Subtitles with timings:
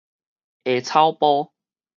[0.65, 1.51] 下草埔